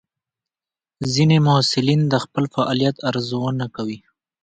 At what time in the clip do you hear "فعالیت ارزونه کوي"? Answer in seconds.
2.53-3.99